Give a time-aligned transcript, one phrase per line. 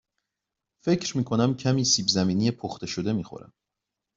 [0.79, 3.53] فکر می کنم کمی سیب زمینی پخته شده می خورم.